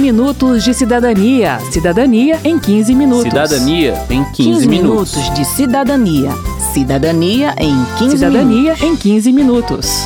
[0.00, 1.58] minutos de cidadania.
[1.70, 3.24] Cidadania em 15 minutos.
[3.24, 5.14] Cidadania em 15, 15 minutos.
[5.14, 6.30] minutos de cidadania.
[6.72, 8.82] Cidadania em 15 Cidadania minutos.
[8.82, 10.04] em 15 minutos.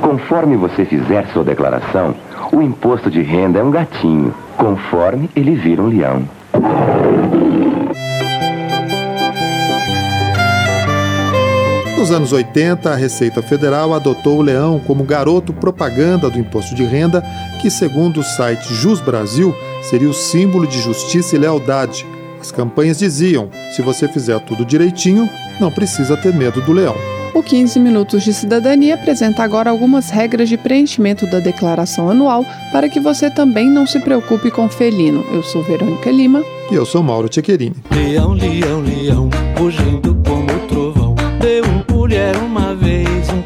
[0.00, 2.14] Conforme você fizer sua declaração,
[2.52, 4.34] o imposto de renda é um gatinho.
[4.56, 6.22] Conforme ele vira um leão.
[12.04, 16.84] Nos anos 80, a Receita Federal adotou o leão como garoto propaganda do imposto de
[16.84, 17.24] renda,
[17.62, 22.06] que, segundo o site Jus Brasil, seria o símbolo de justiça e lealdade.
[22.38, 25.26] As campanhas diziam: se você fizer tudo direitinho,
[25.58, 26.94] não precisa ter medo do leão.
[27.32, 32.86] O 15 Minutos de Cidadania apresenta agora algumas regras de preenchimento da declaração anual para
[32.86, 35.24] que você também não se preocupe com felino.
[35.32, 36.44] Eu sou Verônica Lima.
[36.70, 37.76] E eu sou Mauro Tchequerini.
[37.90, 41.03] Leão, leão, leão, fugindo como trovão.
[42.04, 43.43] Mulher uma vez um.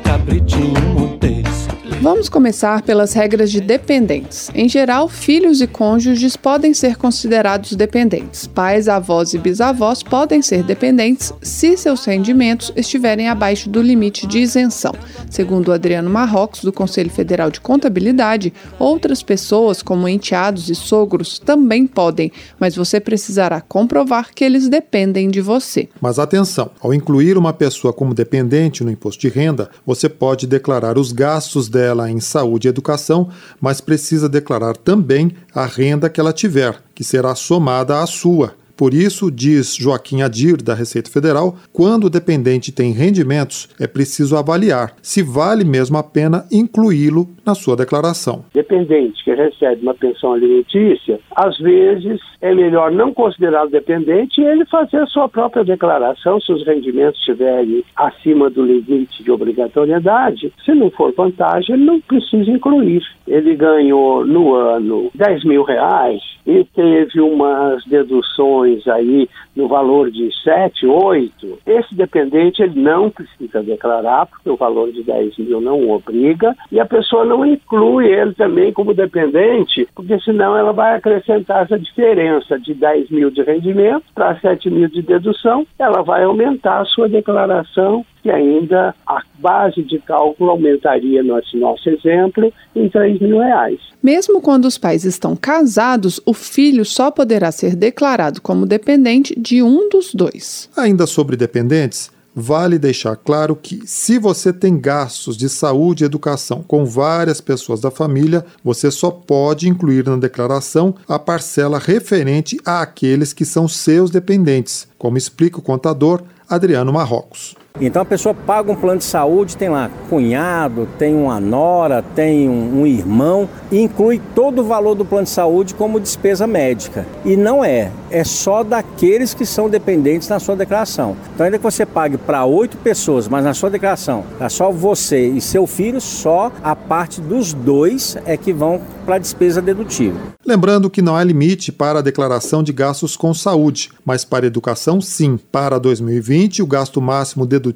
[2.11, 4.51] Vamos começar pelas regras de dependentes.
[4.55, 8.47] Em geral, filhos e cônjuges podem ser considerados dependentes.
[8.47, 14.39] Pais, avós e bisavós podem ser dependentes se seus rendimentos estiverem abaixo do limite de
[14.39, 14.95] isenção.
[15.29, 21.87] Segundo Adriano Marrocos, do Conselho Federal de Contabilidade, outras pessoas, como enteados e sogros, também
[21.87, 25.91] podem, mas você precisará comprovar que eles dependem de você.
[26.01, 30.97] Mas atenção: ao incluir uma pessoa como dependente no imposto de renda, você pode declarar
[30.97, 33.29] os gastos dela dela em saúde e educação,
[33.61, 38.55] mas precisa declarar também a renda que ela tiver, que será somada à sua.
[38.79, 44.37] Por isso, diz Joaquim Adir, da Receita Federal, quando o dependente tem rendimentos, é preciso
[44.37, 48.45] avaliar se vale mesmo a pena incluí-lo na sua declaração.
[48.55, 54.45] Dependente que recebe uma pensão alimentícia, às vezes é melhor não considerar o dependente e
[54.45, 60.53] ele fazer a sua própria declaração se os rendimentos estiverem acima do limite de obrigatoriedade.
[60.65, 63.03] Se não for vantagem, ele não precisa incluir.
[63.27, 70.31] Ele ganhou no ano 10 mil reais e teve umas deduções aí no valor de
[70.43, 71.59] 7, 8.
[71.67, 76.81] Esse dependente ele não precisa declarar, porque o valor de 10 mil não obriga, e
[76.81, 82.59] a pessoa não inclui ele também como dependente, porque senão ela vai acrescentar essa diferença
[82.59, 87.09] de 10 mil de rendimento para 7 mil de dedução, ela vai aumentar a sua
[87.09, 93.81] declaração que ainda a base de cálculo aumentaria, nesse nosso exemplo, em 3 mil reais.
[94.03, 99.63] Mesmo quando os pais estão casados, o filho só poderá ser declarado como dependente de
[99.63, 100.69] um dos dois.
[100.77, 106.63] Ainda sobre dependentes, vale deixar claro que, se você tem gastos de saúde e educação
[106.63, 113.33] com várias pessoas da família, você só pode incluir na declaração a parcela referente àqueles
[113.33, 117.57] que são seus dependentes, como explica o contador Adriano Marrocos.
[117.81, 122.49] Então a pessoa paga um plano de saúde, tem lá cunhado, tem uma nora, tem
[122.49, 127.07] um, um, irmão, e inclui todo o valor do plano de saúde como despesa médica.
[127.25, 131.17] E não é, é só daqueles que são dependentes na sua declaração.
[131.35, 135.29] Então ainda que você pague para oito pessoas, mas na sua declaração é só você
[135.29, 140.21] e seu filho, só a parte dos dois é que vão para a despesa dedutível.
[140.45, 145.01] Lembrando que não há limite para a declaração de gastos com saúde, mas para educação
[145.01, 145.39] sim.
[145.51, 147.68] Para 2020, o gasto máximo dedutível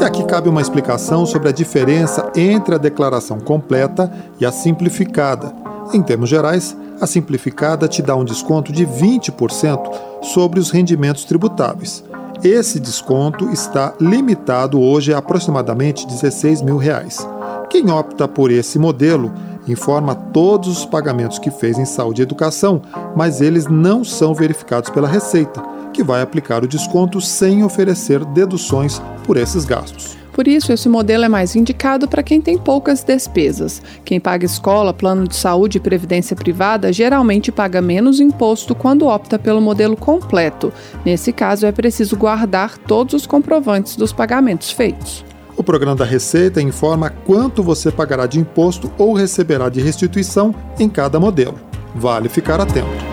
[0.00, 5.54] E aqui cabe uma explicação sobre a diferença entre a declaração completa e a simplificada.
[5.92, 9.78] Em termos gerais, a simplificada te dá um desconto de 20%
[10.22, 12.04] sobre os rendimentos tributáveis.
[12.42, 17.26] Esse desconto está limitado hoje a aproximadamente 16 mil reais.
[17.70, 19.32] Quem opta por esse modelo
[19.68, 22.82] informa todos os pagamentos que fez em saúde e educação,
[23.14, 25.62] mas eles não são verificados pela Receita
[25.92, 30.16] que vai aplicar o desconto sem oferecer deduções por esses gastos.
[30.32, 33.82] Por isso, esse modelo é mais indicado para quem tem poucas despesas.
[34.04, 39.38] Quem paga escola, plano de saúde e previdência privada geralmente paga menos imposto quando opta
[39.38, 40.72] pelo modelo completo.
[41.04, 45.22] Nesse caso, é preciso guardar todos os comprovantes dos pagamentos feitos.
[45.54, 50.88] O programa da Receita informa quanto você pagará de imposto ou receberá de restituição em
[50.88, 51.60] cada modelo.
[51.94, 53.11] Vale ficar atento.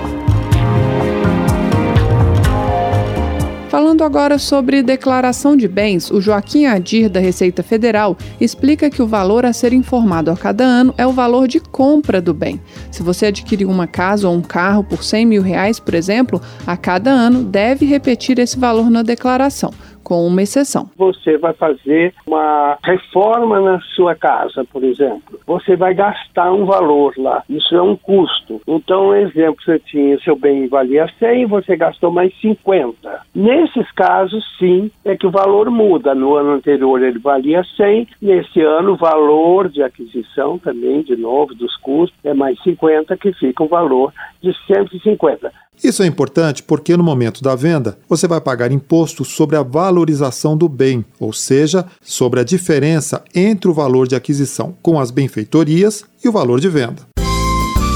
[4.00, 9.08] Falando agora sobre declaração de bens, o Joaquim Adir, da Receita Federal, explica que o
[9.08, 12.62] valor a ser informado a cada ano é o valor de compra do bem.
[12.90, 16.78] Se você adquirir uma casa ou um carro por 100 mil reais, por exemplo, a
[16.78, 19.74] cada ano deve repetir esse valor na declaração
[20.04, 20.90] com uma exceção.
[20.98, 25.40] Você vai fazer uma reforma na sua casa, por exemplo.
[25.46, 27.44] Você vai gastar um valor lá.
[27.50, 28.62] Isso é um custo.
[28.68, 33.22] Então, exemplo, você tinha seu bem valia 100, você gastou mais 50.
[33.34, 36.16] Nesses casos, sim, é que o valor muda.
[36.16, 41.54] No ano anterior ele valia 100, nesse ano o valor de aquisição também, de novo,
[41.56, 45.52] dos custos, é mais 50, que fica um valor de 150.
[45.84, 50.58] Isso é importante porque no momento da venda você vai pagar imposto sobre a valorização
[50.58, 56.04] do bem, ou seja, sobre a diferença entre o valor de aquisição com as benfeitorias
[56.24, 57.04] e o valor de venda.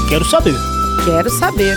[0.08, 0.54] Quero saber.
[1.04, 1.76] Quero saber.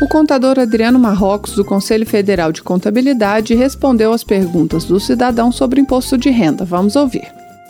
[0.00, 5.80] O contador Adriano Marrocos, do Conselho Federal de Contabilidade, respondeu às perguntas do cidadão sobre
[5.80, 6.64] imposto de renda.
[6.64, 7.26] Vamos ouvir.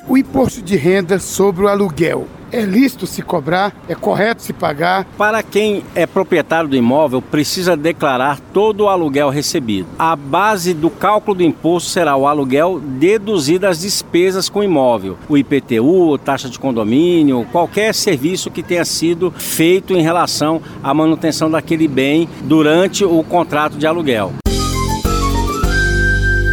[0.07, 3.75] O imposto de renda sobre o aluguel é lícito se cobrar?
[3.89, 5.05] É correto se pagar?
[5.17, 9.89] Para quem é proprietário do imóvel, precisa declarar todo o aluguel recebido.
[9.99, 15.17] A base do cálculo do imposto será o aluguel deduzido as despesas com o imóvel,
[15.29, 21.51] o IPTU, taxa de condomínio, qualquer serviço que tenha sido feito em relação à manutenção
[21.51, 24.33] daquele bem durante o contrato de aluguel.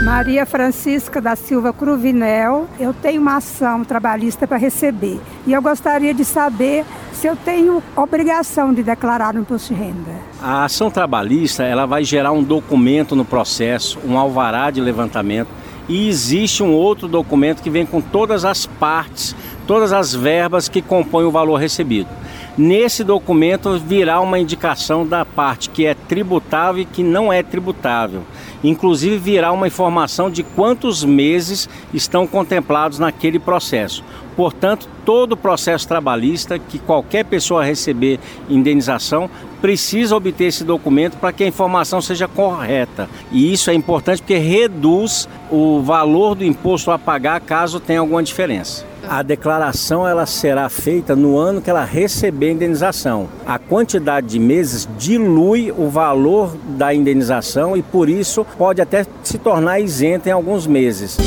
[0.05, 6.13] Maria Francisca da Silva Cruvinel, eu tenho uma ação trabalhista para receber e eu gostaria
[6.13, 10.11] de saber se eu tenho obrigação de declarar no imposto de renda.
[10.39, 15.49] A ação trabalhista ela vai gerar um documento no processo, um alvará de levantamento
[15.89, 19.35] e existe um outro documento que vem com todas as partes,
[19.65, 22.09] todas as verbas que compõem o valor recebido.
[22.57, 28.21] Nesse documento virá uma indicação da parte que é tributável e que não é tributável.
[28.63, 34.01] Inclusive virá uma informação de quantos meses estão contemplados naquele processo.
[34.37, 39.29] Portanto, todo processo trabalhista que qualquer pessoa receber indenização
[39.61, 43.09] precisa obter esse documento para que a informação seja correta.
[43.33, 48.23] E isso é importante porque reduz o valor do imposto a pagar caso tenha alguma
[48.23, 48.85] diferença.
[49.09, 53.27] A declaração ela será feita no ano que ela receber a indenização.
[53.45, 59.37] A quantidade de meses dilui o valor da indenização e por isso pode até se
[59.37, 61.17] tornar isenta em alguns meses.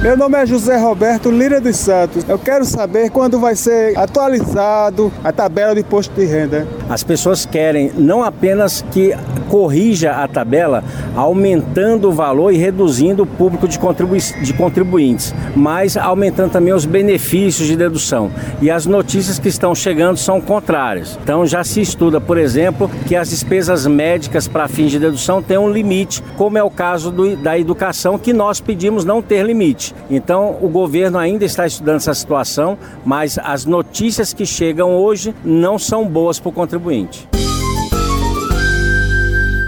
[0.00, 2.24] Meu nome é José Roberto Lira dos Santos.
[2.28, 6.68] Eu quero saber quando vai ser atualizado a tabela de imposto de renda.
[6.88, 9.12] As pessoas querem não apenas que
[9.48, 10.84] corrija a tabela,
[11.16, 16.84] aumentando o valor e reduzindo o público de, contribui de contribuintes, mas aumentando também os
[16.84, 18.30] benefícios de dedução.
[18.62, 21.18] E as notícias que estão chegando são contrárias.
[21.22, 25.58] Então já se estuda, por exemplo, que as despesas médicas para fins de dedução têm
[25.58, 29.87] um limite, como é o caso do, da educação, que nós pedimos não ter limite.
[30.10, 35.78] Então, o governo ainda está estudando essa situação, mas as notícias que chegam hoje não
[35.78, 37.28] são boas para o contribuinte.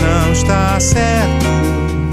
[0.00, 1.46] Não está certo.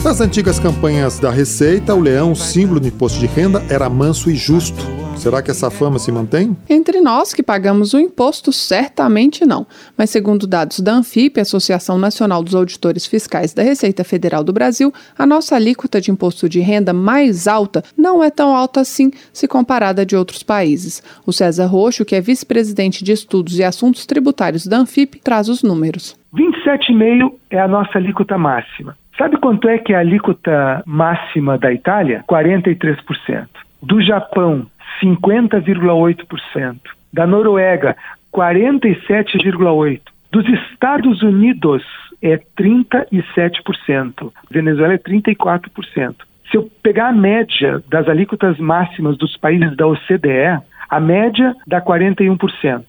[0.03, 4.35] Nas antigas campanhas da Receita, o leão, símbolo do imposto de renda, era manso e
[4.35, 4.98] justo.
[5.19, 6.55] Será que essa fama se mantém?
[6.69, 9.67] Entre nós que pagamos o imposto, certamente não.
[9.97, 14.93] Mas, segundo dados da Anfip, Associação Nacional dos Auditores Fiscais da Receita Federal do Brasil,
[15.17, 19.45] a nossa alíquota de imposto de renda mais alta não é tão alta assim se
[19.45, 21.03] comparada de outros países.
[21.27, 25.61] O César Roxo, que é vice-presidente de estudos e assuntos tributários da Anfip, traz os
[25.61, 26.17] números.
[26.33, 28.95] 27,5 é a nossa alíquota máxima.
[29.17, 32.23] Sabe quanto é que é a alíquota máxima da Itália?
[32.25, 33.47] 43%.
[33.83, 34.65] Do Japão,
[35.01, 36.77] 50,8%.
[37.11, 37.95] Da Noruega,
[38.33, 40.01] 47,8%.
[40.31, 41.83] Dos Estados Unidos,
[42.21, 44.31] é 37%.
[44.51, 46.15] Venezuela é 34%.
[46.51, 51.81] Se eu pegar a média das alíquotas máximas dos países da OCDE, a média dá
[51.81, 52.83] 41%.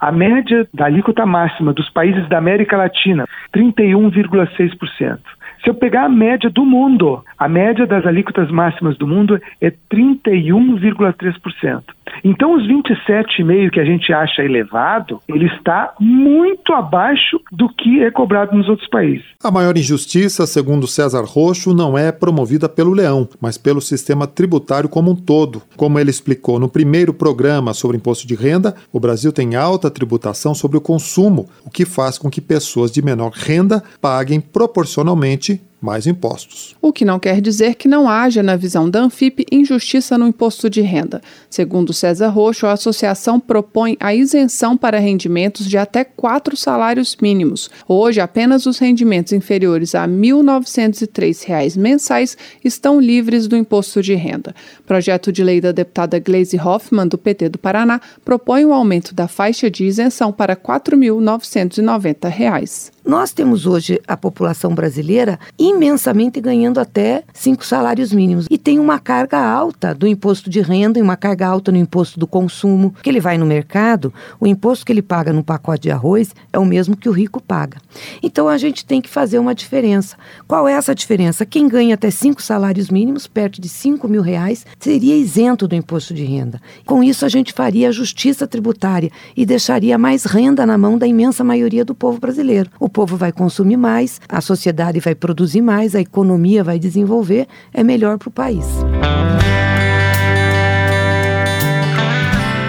[0.00, 5.18] A média da alíquota máxima dos países da América Latina, 31,6%.
[5.66, 9.72] Se eu pegar a média do mundo, a média das alíquotas máximas do mundo é
[9.92, 11.82] 31,3%.
[12.22, 18.12] Então, os 27,5% que a gente acha elevado, ele está muito abaixo do que é
[18.12, 19.24] cobrado nos outros países.
[19.42, 24.88] A maior injustiça, segundo César Roxo, não é promovida pelo Leão, mas pelo sistema tributário
[24.88, 25.62] como um todo.
[25.76, 30.54] Como ele explicou no primeiro programa sobre imposto de renda, o Brasil tem alta tributação
[30.54, 35.75] sobre o consumo, o que faz com que pessoas de menor renda paguem proporcionalmente noite
[35.80, 36.76] mais impostos.
[36.80, 40.70] O que não quer dizer que não haja, na visão da Anfip, injustiça no imposto
[40.70, 41.20] de renda.
[41.50, 47.70] Segundo César Roxo, a associação propõe a isenção para rendimentos de até quatro salários mínimos.
[47.86, 54.54] Hoje, apenas os rendimentos inferiores a R$ 1.903 mensais estão livres do imposto de renda.
[54.86, 59.28] Projeto de lei da deputada Gleisi Hoffmann, do PT do Paraná, propõe o aumento da
[59.28, 62.92] faixa de isenção para R$ 4.990.
[63.04, 65.38] Nós temos hoje a população brasileira
[65.70, 70.98] imensamente ganhando até cinco salários mínimos e tem uma carga alta do imposto de renda
[70.98, 72.94] e uma carga alta no imposto do consumo.
[73.02, 76.58] Que ele vai no mercado, o imposto que ele paga no pacote de arroz é
[76.58, 77.78] o mesmo que o rico paga.
[78.22, 80.16] Então a gente tem que fazer uma diferença.
[80.46, 81.46] Qual é essa diferença?
[81.46, 86.14] Quem ganha até cinco salários mínimos, perto de cinco mil reais, seria isento do imposto
[86.14, 86.60] de renda.
[86.84, 91.06] Com isso a gente faria a justiça tributária e deixaria mais renda na mão da
[91.06, 92.70] imensa maioria do povo brasileiro.
[92.78, 97.82] O povo vai consumir mais, a sociedade vai produzir mais, a economia vai desenvolver, é
[97.82, 98.66] melhor para o país.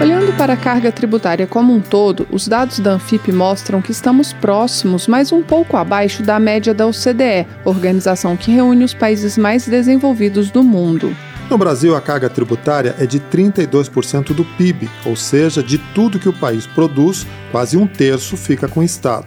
[0.00, 4.32] Olhando para a carga tributária como um todo, os dados da Anfip mostram que estamos
[4.32, 9.66] próximos, mas um pouco abaixo da média da OCDE, organização que reúne os países mais
[9.66, 11.16] desenvolvidos do mundo.
[11.50, 16.28] No Brasil, a carga tributária é de 32% do PIB, ou seja, de tudo que
[16.28, 19.26] o país produz, quase um terço fica com o Estado.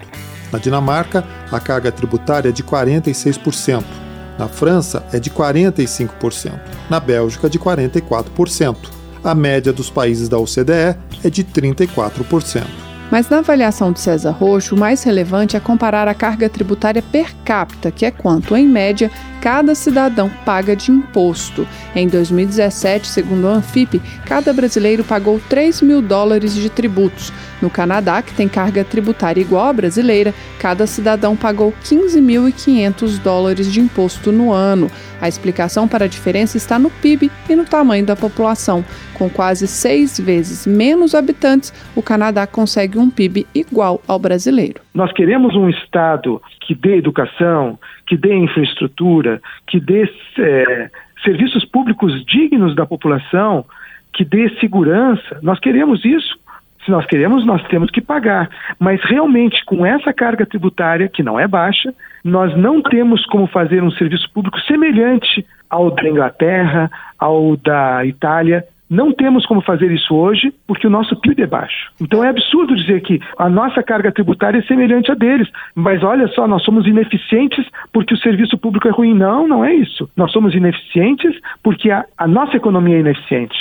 [0.52, 3.84] Na Dinamarca, a carga tributária é de 46%.
[4.38, 6.60] Na França, é de 45%.
[6.90, 8.78] Na Bélgica, de 44%.
[9.24, 12.91] A média dos países da OCDE é de 34%.
[13.12, 17.36] Mas na avaliação de César Roxo, o mais relevante é comparar a carga tributária per
[17.44, 21.68] capita, que é quanto, em média, cada cidadão paga de imposto.
[21.94, 27.34] Em 2017, segundo a Anfip, cada brasileiro pagou 3 mil dólares de tributos.
[27.62, 33.82] No Canadá, que tem carga tributária igual à brasileira, cada cidadão pagou 15.500 dólares de
[33.82, 34.90] imposto no ano.
[35.20, 38.86] A explicação para a diferença está no PIB e no tamanho da população.
[39.14, 44.82] Com quase seis vezes menos habitantes, o Canadá consegue um PIB igual ao brasileiro.
[44.94, 47.78] Nós queremos um Estado que dê educação,
[48.08, 50.90] que dê infraestrutura, que dê é,
[51.24, 53.66] serviços públicos dignos da população,
[54.14, 55.40] que dê segurança.
[55.42, 56.40] Nós queremos isso.
[56.86, 58.50] Se nós queremos, nós temos que pagar.
[58.80, 61.94] Mas realmente, com essa carga tributária, que não é baixa,
[62.24, 66.90] nós não temos como fazer um serviço público semelhante ao da Inglaterra,
[67.20, 68.66] ao da Itália.
[68.92, 71.90] Não temos como fazer isso hoje porque o nosso PIB é baixo.
[72.02, 75.48] Então é absurdo dizer que a nossa carga tributária é semelhante a deles.
[75.74, 79.14] Mas olha só, nós somos ineficientes porque o serviço público é ruim.
[79.14, 80.10] Não, não é isso.
[80.18, 83.56] Nós somos ineficientes porque a, a nossa economia é ineficiente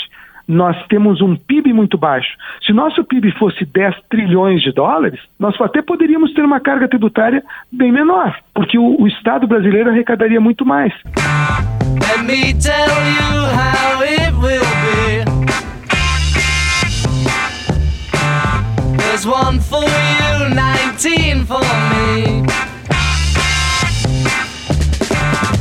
[0.51, 2.29] nós temos um PIB muito baixo.
[2.67, 7.41] Se nosso PIB fosse 10 trilhões de dólares, nós até poderíamos ter uma carga tributária
[7.71, 10.93] bem menor, porque o, o Estado brasileiro arrecadaria muito mais.
[11.05, 15.25] Let me tell you how it will be.
[18.97, 22.45] There's one for you, 19 for me.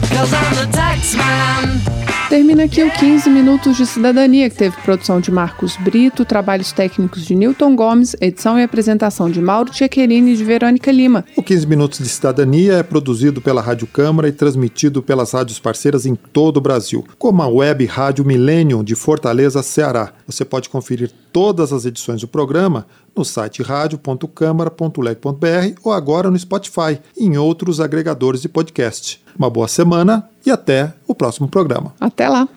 [0.10, 1.99] Cause I'm the tax man.
[2.30, 7.26] Termina aqui o 15 Minutos de Cidadania, que teve produção de Marcos Brito, trabalhos técnicos
[7.26, 11.26] de Newton Gomes, edição e apresentação de Mauro Tchequerini e de Verônica Lima.
[11.36, 16.06] O 15 Minutos de Cidadania é produzido pela Rádio Câmara e transmitido pelas rádios parceiras
[16.06, 20.14] em todo o Brasil, como a web Rádio Millennium de Fortaleza, Ceará.
[20.28, 22.86] Você pode conferir todas as edições do programa
[23.20, 29.22] no site radio.câmara.leg.br ou agora no Spotify e em outros agregadores de podcast.
[29.38, 31.94] Uma boa semana e até o próximo programa.
[32.00, 32.48] Até lá!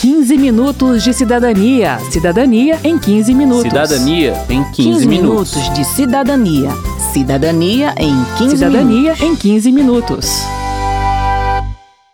[0.00, 1.98] 15 minutos de cidadania.
[2.10, 3.64] Cidadania em 15 minutos.
[3.64, 5.56] Cidadania em 15, 15 minutos.
[5.56, 6.70] minutos de cidadania.
[7.12, 9.20] Cidadania em 15 Cidadania minutos.
[9.22, 10.57] em 15 minutos.